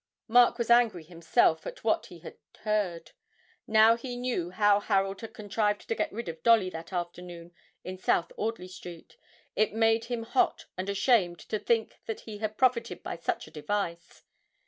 Mark 0.27 0.57
was 0.57 0.71
angry 0.71 1.03
himself 1.03 1.67
at 1.67 1.83
what 1.83 2.07
he 2.07 2.17
had 2.21 2.35
heard. 2.61 3.11
Now 3.67 3.95
he 3.95 4.15
knew 4.15 4.49
how 4.49 4.79
Harold 4.79 5.21
had 5.21 5.35
contrived 5.35 5.87
to 5.87 5.93
get 5.93 6.11
rid 6.11 6.27
of 6.27 6.41
Dolly 6.41 6.71
that 6.71 6.91
afternoon 6.91 7.53
in 7.83 7.99
South 7.99 8.31
Audley 8.35 8.67
Street, 8.67 9.15
it 9.55 9.73
made 9.75 10.05
him 10.05 10.23
hot 10.23 10.65
and 10.75 10.89
ashamed 10.89 11.37
to 11.41 11.59
think 11.59 11.99
that 12.07 12.21
he 12.21 12.39
had 12.39 12.57
profited 12.57 13.03
by 13.03 13.15
such 13.15 13.45
a 13.45 13.51
device. 13.51 14.23